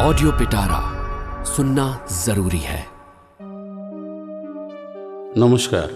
[0.00, 0.80] Audio पिटारा
[1.44, 1.86] सुनना
[2.24, 2.80] जरूरी है
[5.38, 5.88] নমস্কার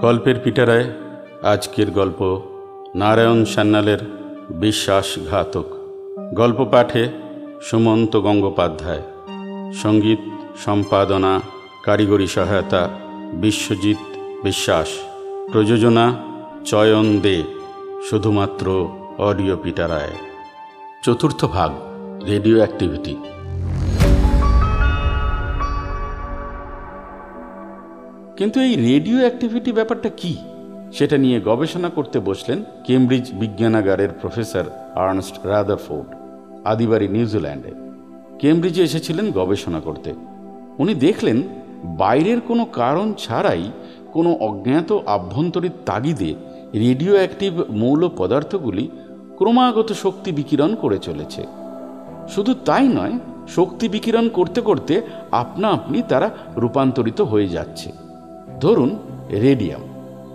[0.00, 0.86] গল্পের পিটারায়
[1.42, 2.20] আজকের গল্প
[2.94, 4.00] নারায়ণ সান্যালের
[4.60, 5.66] বিশ্বাসঘাতক
[6.34, 7.02] গল্প পাঠে
[7.62, 9.04] সুমন্ত গঙ্গোপাধ্যায়
[9.82, 10.20] সঙ্গীত
[10.64, 11.32] সম্পাদনা
[11.84, 12.82] কারিগরি সহায়তা
[13.34, 14.00] বিশ্বজিৎ
[14.44, 14.88] বিশ্বাস
[15.52, 16.06] প্রযোজনা
[16.64, 17.36] চয়ন দে
[18.08, 18.66] শুধুমাত্র
[19.18, 20.14] অডিও পিটারায়
[21.02, 21.70] চতুর্থ ভাগ
[22.26, 23.14] রেডিও অ্যাক্টিভিটি
[28.37, 30.37] কিন্তু এই রেডিও অ্যাক্টিভিটি ব্যাপারটা কি?
[30.93, 34.63] সেটা নিয়ে গবেষণা করতে বসলেন কেমব্রিজ বিজ্ঞানাগারের প্রফেসর
[34.95, 36.15] আর্নস্ট রাদারফোর্ড
[36.65, 37.71] আদিবাড়ি নিউজিল্যান্ডে।
[38.39, 40.13] কেমব্রিজে এসেছিলেন গবেষণা করতে।
[40.77, 41.41] উনি দেখলেন,
[41.83, 43.71] বাইরের কোনো কারণ ছাড়াই
[44.13, 46.35] কোনো অজ্ঞাত আভ্যন্তরীণ তাগিদে
[46.73, 48.89] রেডিও অ্যাক্টিভ মৌল পদার্থগুলি
[49.37, 51.45] ক্রমাগত শক্তি বিকিরণ করে চলেছে।
[52.29, 58.04] শুধু তাই নয়, শক্তি বিকিরণ করতে করতে আপনা আপনি তারা রূপান্তরিত হয়ে যাচ্ছে।
[58.61, 58.97] ধরুন
[59.31, 59.81] রেডিয়াম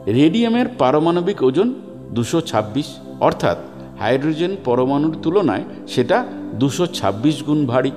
[0.07, 1.75] রেডিয়ামের পারমাণবিক ওজন
[2.11, 2.87] দুশো ছাব্বিশ,
[3.21, 3.59] অর্থাৎ
[3.99, 7.91] হাইড্রোজেন পরমাণুর তুলনায় সেটা দুশো ছাব্বিশ গুণ ভারী।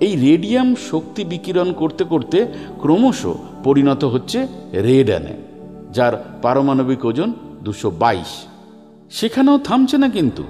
[0.00, 2.46] এই রেডিয়াম শক্তি বিকিরণ করতে করতে
[2.80, 3.26] ক্রমশ
[3.64, 5.36] পরিণত হচ্ছে রেডানে
[5.90, 7.32] যার পারমাণবিক ওজন
[7.64, 8.46] দুশো বাইশ।
[9.10, 10.42] সেখানেও থামছে না কিন্তু।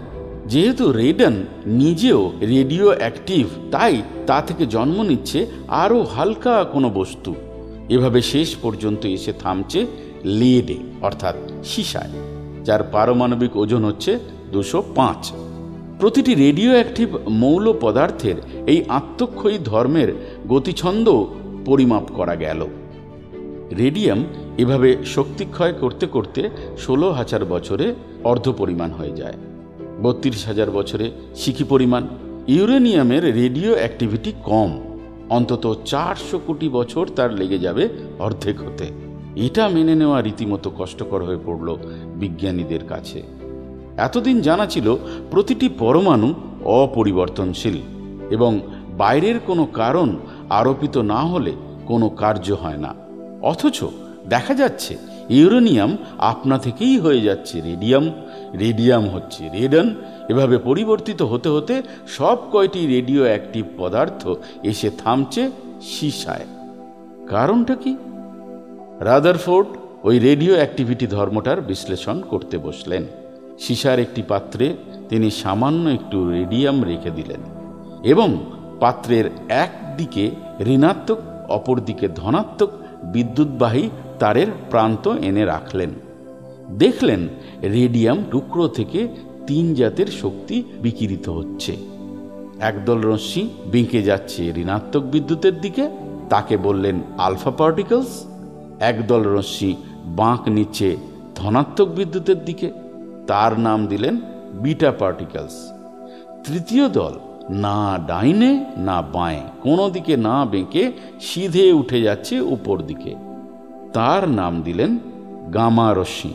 [0.46, 7.34] যেহেতু রেডান নিজেও রেডিও অ্যাক্টিভ তাই তা থেকে জন্ম নিচ্ছে আরও হালকা কোনো বস্তু।
[7.90, 9.86] এভাবে শেষ পর্যন্ত এসে থামছে
[10.24, 12.10] লেডে অর্থাৎ সিসায়,
[12.64, 14.18] যার পারমাণবিক ওজন হচ্ছে
[14.52, 15.32] দুশো পাঁচ।
[16.00, 18.34] প্রতিটি রেডিও অ্যাক্টিভ মৌল পদার্থের
[18.66, 20.12] এই আত্মক্ষয়ী ধর্মের
[20.48, 21.24] গতিছন্দ
[21.66, 22.66] পরিমাপ করা গেল।
[23.78, 24.24] রেডিয়াম
[24.58, 27.94] এভাবে শক্তিক্ষয় করতে করতে ষোলো হাজার বছরে
[28.24, 29.34] অর্ধ পরিমাণ হয়ে যায়।
[30.02, 32.08] বত্রিশ হাজার বছরে শিখি পরিমাণ।
[32.48, 34.89] ইউরেনিয়ামের রেডিও অ্যাক্টিভিটি কম।
[35.30, 38.86] অন্তত চারশো কোটি বছর তার লেগে যাবে অর্ধেক হতে।
[39.36, 41.76] এটা মেনে নেওয়া রীতিমতো কষ্টকর হয়ে পড়ল
[42.16, 43.22] বিজ্ঞানীদের কাছে।
[43.96, 44.96] এতদিন জানা ছিল
[45.30, 47.78] প্রতিটি পরমাণু অপরিবর্তনশীল
[48.30, 48.60] এবং
[48.98, 50.16] বাইরের কোনো কারণ
[50.50, 51.52] আরোপিত না হলে
[51.86, 52.94] কোনো কার্য হয় না।
[53.42, 53.84] অথচ
[54.28, 54.96] দেখা যাচ্ছে
[55.30, 58.10] ইউরেনিয়াম আপনা থেকেই হয়ে যাচ্ছে রেডিয়াম।
[58.60, 59.94] রেডিয়াম হচ্ছে রেডন।
[60.28, 64.28] এভাবে পরিবর্তিত হতে হতে সব কয়টি রেডিও অ্যাক্টিভ পদার্থ
[64.62, 65.50] এসে থামছে
[65.82, 66.46] সীসায়।
[67.28, 67.96] কারণটা কি?
[69.00, 69.68] রাদারফোর্ড
[70.02, 73.06] ওই রেডিও অ্যাক্টিভিটি ধর্মটার বিশ্লেষণ করতে বসলেন।
[73.58, 74.76] সীসার একটি পাত্রে
[75.08, 77.40] তিনি সামান্য একটু রেডিয়াম রেখে দিলেন
[78.04, 78.44] এবং
[78.80, 80.30] পাত্রের এক দিকে
[80.66, 81.18] ঋণাত্মক
[81.50, 82.70] অপর দিকে ধনাত্মক
[83.02, 85.90] বিদ্যুৎবাহী তারের প্রান্ত এনে রাখলেন।
[86.70, 87.28] দেখলেন
[87.62, 89.08] রেডিয়াম টুকরো থেকে
[89.46, 91.76] তিন জাতের শক্তি বিকিরিত হচ্ছে।
[92.60, 95.90] একদল রশ্মি বেঁকে যাচ্ছে ঋণাত্মক বিদ্যুতের দিকে।
[96.28, 98.24] তাকে বললেন, আলফা পার্টিকলস?
[98.80, 100.96] একদল রশ্মি বাঁক নিচ্ছে
[101.34, 102.72] ধনাত্মক বিদ্যুতের দিকে।
[103.26, 104.20] তার নাম দিলেন
[104.52, 105.72] বিটা পার্টিকলস।
[106.46, 107.18] তৃতীয় দল
[107.50, 113.14] না ডাইনে, না বাঁয়ে। কোনো দিকে না বেঁকে সিধে উঠে যাচ্ছে উপর দিকে।
[113.92, 114.98] তার নাম দিলেন
[115.54, 116.32] গামা রশ্মি।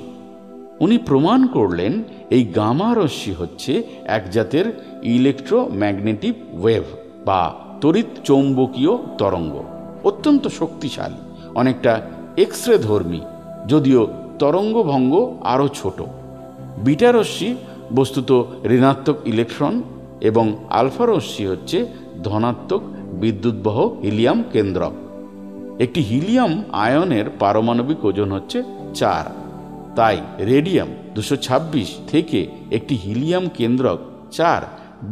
[0.79, 6.83] উনি প্রমাণ করলেন, এই গামা রশ্মি হচ্ছে এক জাতের ইলেকট্রোম্যাগনেটিক ওয়েভ
[7.25, 9.63] বা তড়িৎ চৌম্বকীয় তরঙ্গ।
[10.03, 12.01] অত্যন্ত শক্তিশালী, অনেকটা
[12.37, 13.19] এক্স রে ধর্মী,
[13.67, 14.07] যদিও
[14.39, 16.01] তরঙ্গভঙ্গ আরও ছোট।
[16.77, 17.55] বিটা রশ্মি,
[17.95, 19.83] বস্তুত ঋণাত্মক ইলেকট্রন
[20.25, 21.77] এবং আলফা রশ্মি হচ্ছে
[22.23, 22.83] ধনাত্মক
[23.21, 24.93] বিদ্যুৎবহ হিলিয়াম কেন্দ্রক
[25.79, 26.53] একটি হিলিয়াম
[26.85, 28.59] আয়নের পারমাণবিক ওজন হচ্ছে
[28.93, 29.25] চার।
[29.95, 30.17] তাই
[30.51, 31.35] রেডিয়াম দুশো
[32.07, 32.39] থেকে
[32.71, 33.99] একটি হিলিয়াম কেন্দ্রক
[34.31, 34.61] চার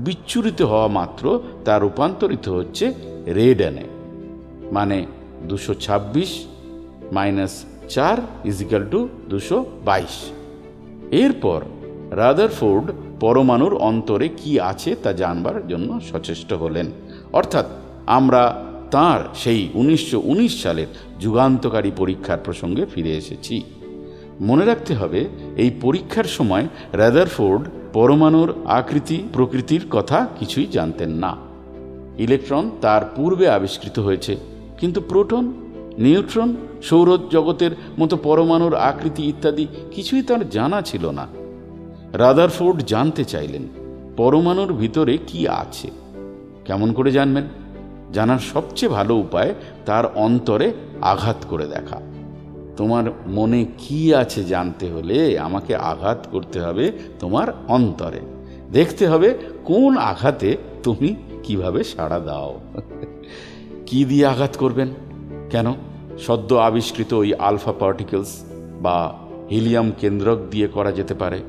[0.05, 1.23] বিচ্ছুরিত হওয়া মাত্র
[1.65, 2.85] তা রূপান্তরিত হচ্ছে
[3.35, 3.85] রেডানে
[4.71, 4.97] মানে
[5.49, 6.31] দুশো ছাব্বিশ
[7.11, 7.53] মাইনাস
[7.89, 10.15] চার ইজিক্যাল টু দুশো বাইশ।
[11.23, 11.59] এরপর
[12.11, 12.85] রাদারফোর্ড
[13.19, 16.91] পরমাণুর অন্তরে কি আছে তা জানবার জন্য সচেষ্ট হলেন।
[17.33, 17.65] অর্থাৎ
[18.05, 18.43] আমরা
[18.91, 20.87] তার সেই উনিশশো উনিশ সালের
[21.19, 23.63] যুগান্তকারী পরীক্ষার প্রসঙ্গে ফিরে এসেছি।
[24.41, 25.27] মনে রাখতে হবে,
[25.57, 31.37] এই পরীক্ষার সময় রাদারফোর্ড পরমাণুর আকৃতি প্রকৃতির কথা কিছুই জানতেন না।
[32.17, 34.35] ইলেকট্রন তার পূর্বে আবিষ্কৃত হয়েছে,
[34.79, 35.53] কিন্তু প্রোটন,
[35.97, 41.27] নিউট্রন সৌর জগতের মতো পরমাণুর আকৃতি ইত্যাদি কিছুই তার জানা ছিল না।
[42.13, 43.67] রাদারফোর্ড জানতে চাইলেন,
[44.17, 45.91] পরমাণুর ভিতরে কি আছে।
[46.65, 47.43] কেমন করে জানবেন?
[48.13, 49.53] জানার সবচেয়ে ভালো উপায়
[49.85, 52.01] তার অন্তরে আঘাত করে দেখা।
[52.77, 58.19] তোমার মনে কি আছে জানতে হলে আমাকে আঘাত করতে হবে তোমার অন্তরে।
[58.71, 62.59] দেখতে হবে কোন আঘাতে তুমি কীভাবে সাড়া দাও।
[63.85, 64.87] কি দিয়ে আঘাত করবেন?
[65.49, 65.73] কেন?
[66.19, 68.43] সদ্য আবিষ্কৃত ওই আলফা পার্টিকেলস
[68.81, 69.19] বা
[69.51, 71.39] হিলিয়াম কেন্দ্রক দিয়ে করা যেতে পারে।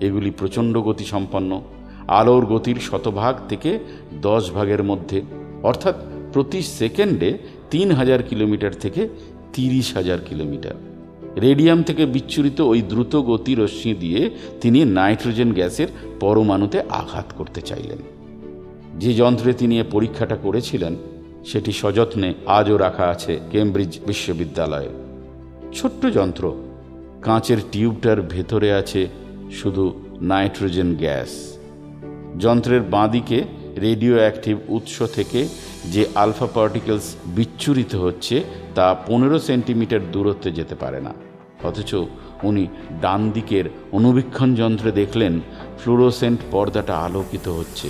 [0.00, 1.62] এগুলি প্রচণ্ড গতি সম্পন্ন।
[2.08, 3.78] আলোর গতির শতভাগ থেকে
[4.20, 5.22] দশ ভাগের মধ্যে।
[5.62, 5.94] অর্থাৎ
[6.32, 7.38] প্রতি সেকেন্ডে
[7.70, 9.08] তিন হাজার কিলোমিটার থেকে
[9.52, 10.74] তিরিশ হাজার কিলোমিটার।
[11.40, 14.30] রেডিয়াম থেকে বিচ্ছুরিত ওই দ্রুত গতি রশ্মি দিয়ে
[14.60, 15.88] তিনি নাইট্রোজেন গ্যাসের
[16.20, 17.98] পরমাণুতে আঘাত করতে চাইলেন।
[19.00, 20.96] যে যন্ত্রে তিনি এ পরীক্ষাটা করেছিলেন,
[21.44, 24.88] সেটি সযত্নে আজও রাখা আছে কেমব্রিজ বিশ্ববিদ্যালয়ে।
[25.72, 26.54] ছোট্ট যন্ত্র।
[27.22, 29.08] কাঁচের টিউবটার ভেতরে আছে
[29.50, 31.58] শুধু নাইট্রোজেন গ্যাস।
[32.38, 33.44] যন্ত্রের বাঁদিকে
[33.80, 35.48] রেডিও অ্যাক্টিভ উৎস থেকে
[35.84, 38.44] যে আলফা পার্টিকেলস বিচ্ছুরিত হচ্ছে,
[38.74, 41.14] তা পনেরো সেন্টিমিটার দূরত্বে যেতে পারে না।
[41.64, 41.94] অথচ
[42.42, 42.66] উনি
[43.00, 45.40] ডান দিকের অনুবীক্ষণ যন্ত্রে দেখলেন,
[45.78, 47.88] ফ্লুরোসেন্ট পর্দাটা আলোকিত হচ্ছে।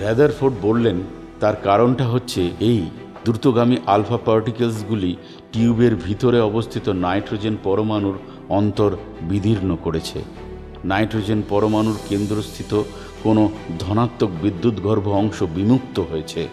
[0.00, 1.00] র্যাদারফোর্ড বললেন,
[1.40, 2.80] তার কারণটা হচ্ছে এই,
[3.24, 5.16] দ্রুতগামী আলফা পার্টিকেলসগুলি
[5.52, 8.14] টিউবের ভিতরে অবস্থিত নাইট্রোজেন পরমাণুর
[8.48, 10.49] অন্তর বিদীর্ণ করেছে।
[10.84, 12.82] নাইট্রোজেন পরমাণুর কেন্দ্রস্থিত
[13.22, 16.48] কোনো ধনাত্মক বিদ্যুৎগর্ভ অংশ বিমুক্ত হয়েছে।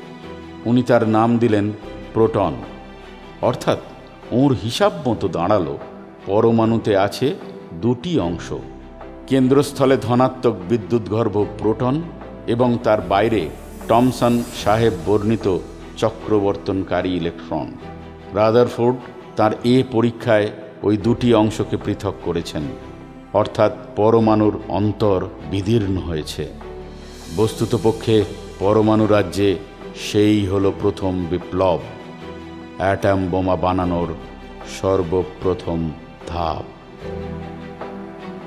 [0.65, 1.71] উনি তার নাম দিলেন
[2.13, 2.53] প্রোটন।
[3.41, 3.77] অর্থাৎ
[4.31, 5.77] ওর হিসাব মতো দাঁড়াল,
[6.25, 7.35] পরমাণুতে আছে
[7.73, 8.53] দুটি অংশ।
[9.27, 12.01] কেন্দ্রস্থলে ধনাত্মক বিদ্যুৎগর্ভ প্রোটন
[12.47, 13.49] এবং তার বাইরে
[13.87, 15.57] টমসন সাহেব বর্ণিত
[15.97, 17.71] চক্রবর্তনকারী ইলেকট্রন।
[18.33, 18.97] রাদারফোর্ড
[19.35, 20.49] তার এ পরীক্ষায়
[20.83, 22.61] ওই দুটি অংশকে পৃথক করেছেন।
[23.33, 26.49] অর্থাৎ পরমাণুর অন্তর বিদীর্ণ হয়েছে।
[27.35, 28.23] বস্তুতপক্ষে
[28.59, 29.55] পরমাণু রাজ্যে
[29.95, 31.79] সেই হলো প্রথম বিপ্লব,
[32.77, 34.07] অ্যাটাম বোমা বানানোর
[34.81, 35.91] সর্বপ্রথম
[36.27, 36.63] ধাপ।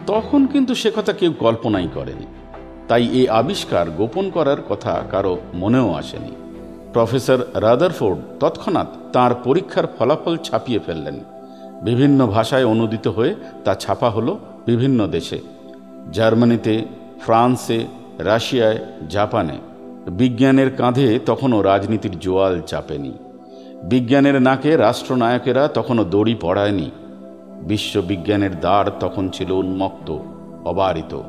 [0.06, 2.26] তখন কিন্তু সে কথা কেউ কল্পনাই করেনি।
[2.88, 6.30] তাই এই আবিষ্কার গোপন করার কথা কারও মনেও আসেনি।
[6.92, 11.20] প্রফেসর রাদারফোর্ড তৎক্ষণাৎ তার পরীক্ষার ফলাফল ছাপিয়ে ফেললেন।
[11.82, 13.34] বিভিন্ন ভাষায় অনুদিত হয়ে
[13.64, 15.38] তা ছাপা হলো বিভিন্ন দেশে,
[16.12, 16.84] জার্মানিতে,
[17.20, 17.84] ফ্রান্সে,
[18.18, 18.78] রাশিয়ায়,
[19.08, 19.58] জাপানে।
[20.08, 23.12] বিজ্ঞানের কাঁধে তখনও রাজনীতির জোয়াল চাপেনি।
[23.84, 26.90] বিজ্ঞানের নাকে রাষ্ট্রনায়কেরা তখনও দড়ি পড়ায়নি।
[27.62, 30.18] বিশ্ববিজ্ঞানের দ্বার তখন ছিল উন্মুক্ত,
[30.64, 31.20] অবারিত।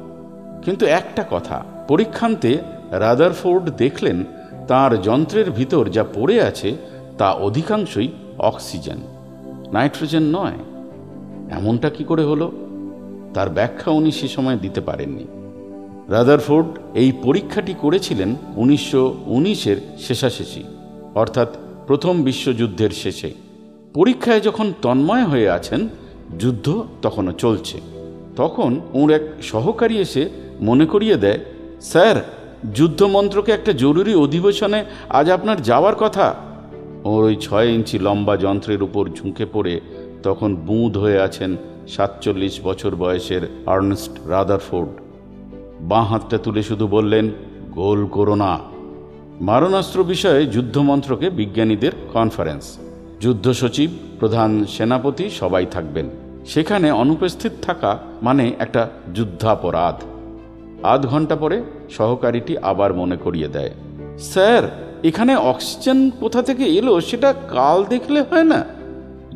[0.61, 2.57] কিন্তু একটা কথা, পরীক্ষান্তে
[2.91, 4.23] রাদারফোর্ড দেখলেন,
[4.67, 6.75] তার যন্ত্রের ভিতর যা পড়ে আছে,
[7.17, 8.07] তা অধিকাংশই
[8.37, 8.97] অক্সিজেন।
[9.73, 10.53] নাইট্রোজেন নয়।
[11.51, 12.51] এমনটা কি করে হলো?
[13.33, 15.25] তার ব্যাখ্যা উনি সে সময় দিতে পারেননি।
[16.09, 20.63] রাদারফোর্ড এই পরীক্ষাটি করেছিলেন উনিশশো উনিশের শেষাশেষি,
[21.15, 21.47] অর্থাৎ
[21.87, 23.31] প্রথম বিশ্বযুদ্ধের শেষে।
[23.93, 25.87] পরীক্ষায় যখন তন্ময় হয়ে আছেন,
[26.39, 27.77] যুদ্ধ তখনও চলছে।
[28.35, 30.29] তখন ওর এক সহকারী এসে
[30.61, 31.39] মনে করিয়ে দেয়,
[31.81, 32.17] স্যার,
[32.75, 36.35] যুদ্ধমন্ত্রকে একটা জরুরি অধিবেশনে আজ আপনার যাওয়ার কথা।
[37.03, 39.79] ওর ওই ছয় ইঞ্চি লম্বা যন্ত্রের উপর ঝুঁকে পড়ে
[40.23, 41.57] তখন বুঁদ হয়ে আছেন
[41.91, 44.89] সাতচল্লিশ বছর বয়সের আর্নেস্ট রাদারফোর্ড।
[45.81, 47.25] বাঁ হাতটা তুলে শুধু বললেন,
[47.71, 48.59] গোল করো না।
[49.41, 52.65] মারণাস্ত্র বিষয়ে যুদ্ধমন্ত্রকে বিজ্ঞানীদের কনফারেন্স।
[53.19, 53.89] যুদ্ধ সচিব,
[54.19, 56.07] প্রধান সেনাপতি সবাই থাকবেন।
[56.45, 57.91] সেখানে অনুপস্থিত থাকা
[58.21, 59.97] মানে একটা যুদ্ধাপরাধ।
[60.83, 61.57] আধ ঘণ্টা পরে
[61.89, 63.73] সহকারীটি আবার মনে করিয়ে দেয়,
[64.19, 64.63] স্যার,
[65.03, 66.93] এখানে অক্সিজেন কোথা থেকে এলো?
[67.01, 68.59] সেটা কাল দেখলে হয় না?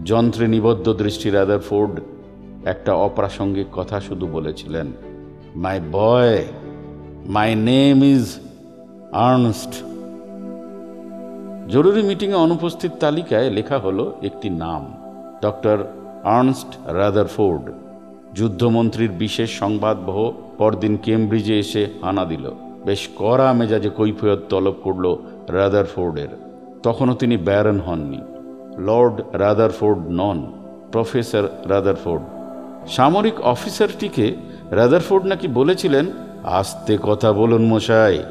[0.05, 1.95] যন্ত্রে নিবদ্ধ দৃষ্টি রাদারফোর্ড
[2.65, 4.87] একটা অপ্রাসঙ্গিক কথা শুধু বলেছিলেন
[5.55, 6.45] my boy
[7.25, 8.39] my name is
[9.11, 9.83] Ernst
[11.67, 14.93] জরুরি মিটিংয়ে অনুপস্থিত তালিকায় লেখা হলো একটি নাম,
[15.41, 15.77] ডক্টর
[16.23, 17.71] আর্নস্ট রাদারফোর্ড।
[18.33, 22.51] যুদ্ধমন্ত্রীর বিশেষ সংবাদবহ পরদিন কেমব্রিজে এসে হানা দিল।
[22.85, 25.15] বেশ কড়া মেজাজে কৈফিয়ত তলব করল
[25.47, 26.27] রাদারফোর্ডের।
[26.83, 28.21] তখনও তিনি ব্যারন হননি।
[28.77, 30.51] লর্ড রাদারফোর্ড নন,
[30.91, 32.23] প্রফেসর রাদারফোর্ড।
[32.87, 34.35] সামরিক অফিসারটিকে
[34.71, 36.11] রাদারফোর্ড নাকি বলেছিলেন,
[36.43, 38.23] আস্তে কথা বলুন মশাই,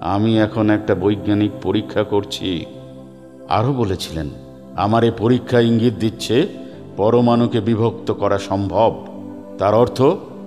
[0.00, 2.64] আমি এখন একটা বৈজ্ঞানিক পরীক্ষা করছি।
[3.48, 4.30] আরও বলেছিলেন,
[4.76, 6.46] আমার এ পরীক্ষা ইঙ্গিত দিচ্ছে,
[6.96, 9.06] পরমাণুকে বিভক্ত করা সম্ভব।
[9.58, 10.02] তার অর্থ,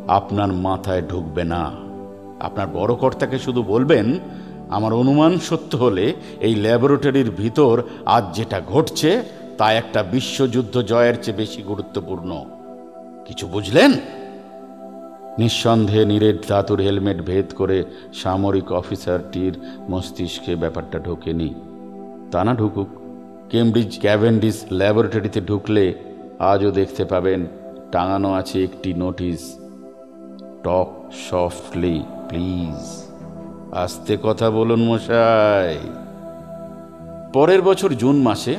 [0.08, 1.72] আপনার মাথায় ঢুকবে না।
[2.40, 4.20] আপনার বড় কর্তাকে শুধু বলবেন,
[4.70, 9.24] আমার অনুমান সত্য হলে এই ল্যাবরেটরির ভিতর আজ যেটা ঘটছে,
[9.58, 12.46] তা একটা বিশ্বযুদ্ধ জয়ের চেয়ে বেশি গুরুত্বপূর্ণ।
[13.30, 13.92] কিছু বুঝলেন?
[15.38, 17.78] নিঃসন্দেহে নিরেট ধাতুর হেলমেট ভেদ করে
[18.14, 19.54] সামরিক অফিসারটির
[19.90, 21.50] মস্তিষ্কে ব্যাপারটা ঢোকেনি।
[22.32, 22.90] তা না ঢুকুক,
[23.50, 25.86] কেমব্রিজ ক্যাভেন্ডিস ল্যাবরেটরিতে ঢুকলে
[26.52, 27.40] আজও দেখতে পাবেন
[27.92, 29.42] টাঙানো আছে একটি নোটিশ,
[30.64, 30.90] টক
[31.30, 31.98] সফটলি,
[32.30, 32.80] প্লিজ,
[33.84, 35.78] আস্তে কথা বলুন মশাই।
[37.34, 38.54] পরের বছর জুন মাসে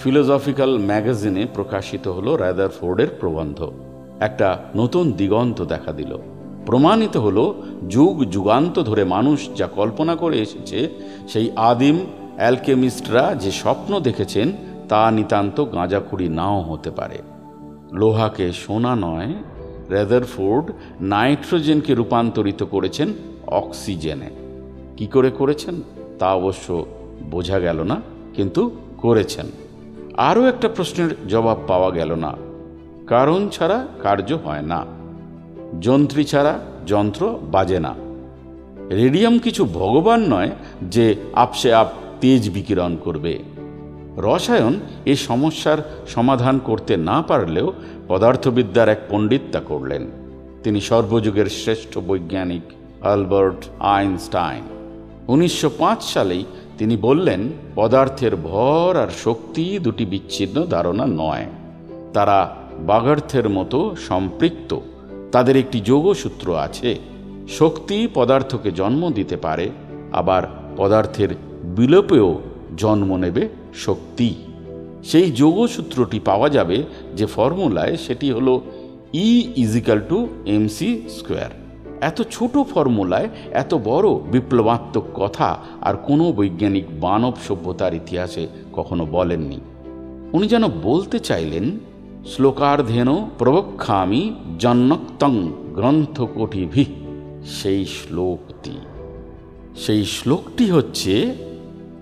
[0.00, 3.58] ফিলোজফিক্যাল ম্যাগাজিনে প্রকাশিত হলো রাদার ফোর্ডের প্রবন্ধ।
[4.20, 6.16] একটা নতুন দিগন্ত দেখা দিল।
[6.66, 10.88] প্রমাণিত হলো, যুগ যুগান্ত ধরে মানুষ যা কল্পনা করে এসেছে,
[11.28, 14.52] সেই আদিম অ্যালকেমিস্টরা যে স্বপ্ন দেখেছেন,
[14.88, 17.18] তা নিতান্ত গাঁজাখুড়ি নাও হতে পারে।
[17.92, 19.34] লোহাকে সোনা নয়,
[19.90, 23.08] রেদারফোর্ড নাইট্রোজেনকে রূপান্তরিত করেছেন
[23.46, 24.30] অক্সিজেনে।
[24.96, 25.74] কি করে করেছেন?
[26.18, 26.86] তা অবশ্য
[27.30, 28.00] বোঝা গেল না,
[28.34, 29.46] কিন্তু করেছেন।
[30.16, 32.49] আরও একটা প্রশ্নের জবাব পাওয়া গেল না।
[33.10, 34.86] কারণ ছাড়া কার্য হয় না।
[35.80, 37.94] যন্ত্রী ছাড়া যন্ত্র বাজে না।
[38.90, 40.50] রেডিয়াম কিছু ভগবান নয়
[40.82, 41.88] যে আপসে আপ
[42.20, 43.38] তেজ বিকিরণ করবে।
[44.16, 47.72] রসায়ন এই সমস্যার সমাধান করতে না পারলেও
[48.08, 50.06] পদার্থবিদ্যার এক পণ্ডিত তা করলেন।
[50.64, 52.62] তিনি সর্বযুগের শ্রেষ্ঠ বৈজ্ঞানিক
[53.04, 54.62] আলবার্ট আইনস্টাইন।
[55.28, 56.44] উনিশশো পাঁচ সালেই
[56.78, 57.40] তিনি বললেন,
[57.74, 61.46] পদার্থের ভর আর শক্তি দুটি বিচ্ছিন্ন ধারণা নয়।
[62.12, 62.56] তারা
[62.86, 64.76] বাগার্থের মতো সম্পৃক্ত।
[65.32, 66.96] তাদের একটি যোগসূত্র আছে,
[67.48, 69.70] শক্তি পদার্থকে জন্ম দিতে পারে,
[70.12, 70.42] আবার
[70.76, 71.28] পদার্থের
[71.64, 72.38] বিলোপেও
[72.76, 74.34] জন্ম নেবে শক্তি।
[75.04, 76.82] সেই যোগসূত্রটি পাওয়া যাবে
[77.16, 78.60] যে ফর্মুলায় সেটি হলো
[79.14, 81.50] E equal to MC square
[82.00, 89.60] এত ছোট ফর্মুলায় এত বড় বিপ্লবাত্মক কথা আর কোনো বৈজ্ঞানিক মানব সভ্যতার ইতিহাসে কখনো বলেননি।
[90.32, 91.78] উনি যেন বলতে চাইলেন
[92.26, 96.84] শ্লোকার্ধেন প্রবক্ষামি জন্নক্তং গ্রন্থকোটিভি।
[97.44, 98.70] সেই শ্লোকটি।
[99.76, 101.34] সেই শ্লোকটি হচ্ছে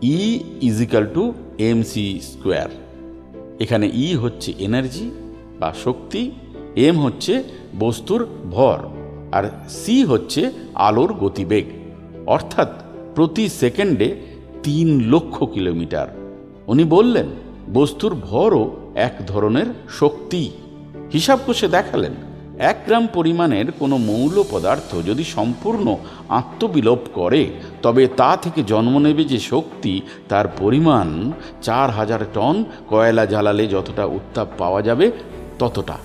[0.02, 2.68] E equal to M C square
[3.60, 5.10] এখানে ই e হচ্ছে এনার্জি
[5.60, 6.30] বা শক্তি
[6.76, 7.42] এম হচ্ছে
[7.78, 8.78] বস্তুর ভর,
[9.32, 11.64] আর সি হচ্ছে আলোর গতিবেগ।
[12.26, 12.68] অর্থাৎ
[13.14, 14.16] প্রতি সেকেন্ডে
[14.62, 16.08] তিন লক্ষ কিলোমিটার।
[16.66, 17.26] উনি বললেন,
[17.74, 20.50] বস্তুর ভরও এক ধরনের শক্তি।
[21.12, 22.12] হিসাব কষে দেখালেন,
[22.58, 25.96] এক গ্রাম পরিমাণের কোনো মৌল পদার্থ যদি সম্পূর্ণ
[26.28, 27.50] আত্মবিলোপ করে,
[27.82, 34.04] তবে তা থেকে জন্ম নেবে যে শক্তি, তার পরিমাণ চার হাজার টন কয়লা জ্বালালে যতটা
[34.04, 35.10] উত্তাপ পাওয়া যাবে
[35.58, 35.98] ততটা।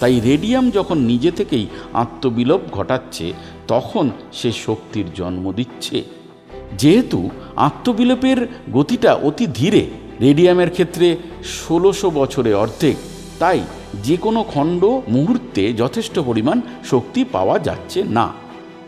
[0.00, 3.32] তাই রেডিয়াম যখন নিজে থেকেই আত্মবিলোপ ঘটাচ্ছে,
[3.68, 6.04] তখন সে শক্তির জন্ম দিচ্ছে।
[6.78, 9.86] যেহেতু আত্মবিলোপের গতিটা অতি ধীরে
[10.20, 12.96] রেডিয়ামের ক্ষেত্রে ষোলোশো বছরে অর্ধেক।
[13.38, 13.60] তাই
[14.02, 18.32] যে কোনো খণ্ড মুহূর্তে যথেষ্ট পরিমাণ শক্তি পাওয়া যাচ্ছে না।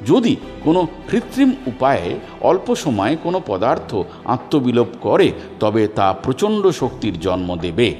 [0.06, 7.56] যদি কোনো কৃত্রিম উপায়ে অল্প সময়ে কোনো পদার্থ আত্মবিলোপ করে, তবে তা প্রচণ্ড শক্তির জন্ম
[7.56, 7.94] দেবে।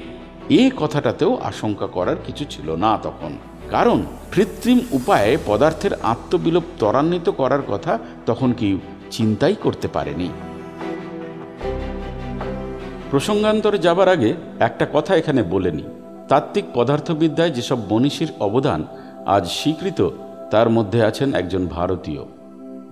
[0.49, 3.37] এ কথাটাতেও আশঙ্কা করার কিছু ছিল না তখন।
[3.69, 8.79] কারণ কৃত্রিম উপায়ে পদার্থের আত্মবিলোপ ত্বরান্বিত করার কথা তখন কেউ
[9.11, 10.29] চিন্তাই করতে পারেনি।
[13.11, 15.87] প্রসঙ্গান্তরে যাবার আগে একটা কথা এখানে বলে নিই
[16.29, 18.83] তাত্ত্বিক পদার্থবিদ্যায় যেসব মনীষীর অবদান
[19.25, 20.09] আজ স্বীকৃত,
[20.51, 22.23] তার মধ্যে আছেন একজন ভারতীয়।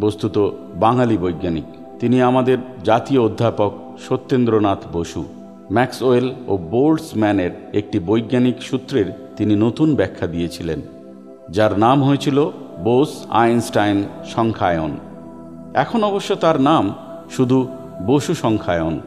[0.02, 0.38] বস্তুত
[0.76, 1.64] বাঙালি বৈজ্ঞানিক।
[2.00, 3.72] তিনি আমাদের জাতীয় অধ্যাপক
[4.08, 5.22] সত্যেন্দ্রনাথ বসু।
[5.72, 9.06] ম্যাক্সওয়েল ও বোল্টসম্যানের একটি বৈজ্ঞানিক সূত্রের
[9.38, 10.80] তিনি নতুন ব্যাখ্যা দিয়েছিলেন,
[11.50, 12.38] যার নাম হয়েছিল
[12.84, 13.98] বোস আইনস্টাইন
[14.36, 14.92] সংখ্যায়ন।
[15.74, 16.84] এখন অবশ্য তার নাম
[17.32, 17.68] শুধু
[18.06, 19.00] বসু সংখ্যায়ন।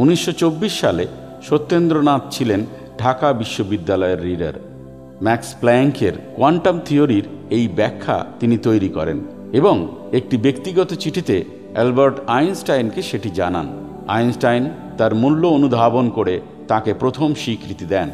[0.00, 1.04] উনিশশো চব্বিশ সালে
[1.42, 2.60] সত্যেন্দ্রনাথ ছিলেন
[2.98, 4.56] ঢাকা বিশ্ববিদ্যালয়ের রিডার
[5.22, 9.18] ম্যাক্স প্ল্যাঙ্কের কোয়ান্টাম থিওরির এই ব্যাখ্যা তিনি তৈরি করেন
[9.52, 9.76] এবং
[10.12, 11.36] একটি ব্যক্তিগত চিঠিতে
[11.74, 13.66] অ্যালবার্ট আইনস্টাইনকে সেটি জানান।
[14.08, 14.64] আইনস্টাইন
[14.98, 16.34] তার মূল্য অনুধাবন করে
[16.68, 18.08] তাকে প্রথম স্বীকৃতি দেন।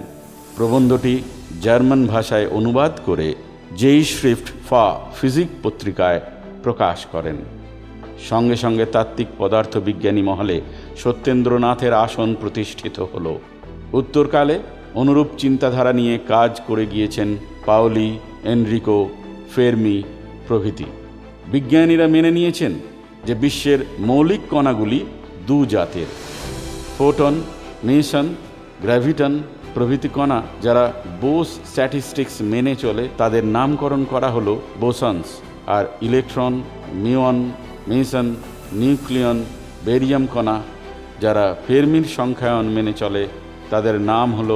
[0.56, 1.14] প্রবন্ধটি
[1.62, 3.28] জার্মান ভাষায় অনুবাদ করে
[3.76, 4.84] জেই শ্রিফট ফা
[5.20, 6.20] ফিজিক পত্রিকায়
[6.62, 7.36] প্রকাশ করেন।
[8.30, 10.56] সঙ্গে সঙ্গে তাত্ত্বিক পদার্থবিজ্ঞানী মহলে
[11.02, 13.26] সত্যেন্দ্রনাথের আসন প্রতিষ্ঠিত হল।
[13.92, 14.56] উত্তরকালে
[14.94, 17.28] অনুরূপ চিন্তাধারা নিয়ে কাজ করে গিয়েছেন
[17.66, 18.18] পাওলি,
[18.52, 18.98] এনরিকো,
[19.54, 19.96] ফেরমি
[20.48, 20.88] প্রভৃতি।
[21.52, 22.72] বিজ্ঞানীরা মেনে নিয়েছেন
[23.26, 25.00] যে বিশ্বের মৌলিক কণাগুলি
[25.46, 26.08] দু জাতের।
[26.98, 27.34] ফোটন
[27.84, 28.26] মেশন
[28.82, 29.32] গ্র্যাভিটন
[29.74, 30.84] প্রভৃতি কণা যারা
[31.20, 35.26] বোস স্ট্যাটিস্টিক্স মেনে চলে তাদের নামকরণ করা হলো বোসন্স
[35.66, 36.54] আর electron,
[37.04, 37.36] muon,
[37.88, 38.26] meson,
[38.72, 39.38] nucleon,
[39.84, 40.56] barium কণা
[41.21, 43.23] যারা ফেরমির সংখ্যায়ন মেনে চলে
[43.69, 44.51] তাদের নাম হল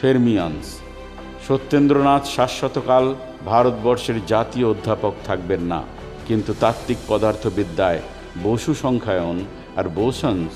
[0.00, 0.66] ফেরমিয়ান্স
[1.46, 3.04] সত্যেন্দ্রনাথ শাশ্বতকাল
[3.44, 5.80] ভারতবর্ষের জাতীয় অধ্যাপক থাকবেন না
[6.26, 8.00] কিন্তু তাত্ত্বিক পদার্থবিদ্যায়
[8.42, 9.38] বসু সংখ্যায়ন
[9.76, 10.52] আর বোসন্স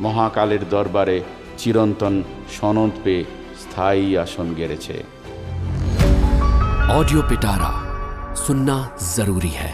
[0.00, 1.16] মহাকালের দরবারে
[1.58, 2.14] চিরন্তন
[2.56, 3.24] সনদ পেয়ে
[3.62, 4.96] স্থায়ী আসন গেড়েছে
[6.92, 7.70] ऑडियो पिटारा
[8.36, 8.76] सुनना
[9.16, 9.70] जरूरी है